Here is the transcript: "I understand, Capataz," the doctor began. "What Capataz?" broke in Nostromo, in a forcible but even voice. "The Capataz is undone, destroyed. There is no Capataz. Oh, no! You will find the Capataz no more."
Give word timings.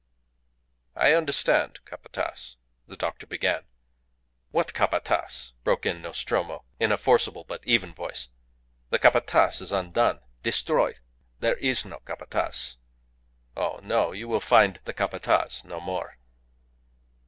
"I 0.95 1.13
understand, 1.13 1.79
Capataz," 1.85 2.55
the 2.87 2.97
doctor 2.97 3.27
began. 3.27 3.65
"What 4.49 4.73
Capataz?" 4.73 5.51
broke 5.63 5.85
in 5.85 6.01
Nostromo, 6.01 6.65
in 6.79 6.91
a 6.91 6.97
forcible 6.97 7.43
but 7.43 7.61
even 7.67 7.93
voice. 7.93 8.29
"The 8.89 8.97
Capataz 8.97 9.61
is 9.61 9.71
undone, 9.71 10.21
destroyed. 10.41 11.01
There 11.39 11.57
is 11.57 11.85
no 11.85 11.99
Capataz. 11.99 12.77
Oh, 13.55 13.79
no! 13.83 14.11
You 14.11 14.27
will 14.27 14.39
find 14.39 14.79
the 14.85 14.93
Capataz 14.95 15.63
no 15.65 15.79
more." 15.79 16.17